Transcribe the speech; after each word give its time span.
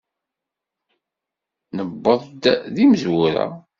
Newweḍ 1.75 2.21
d 2.73 2.75
imezwura. 2.83 3.47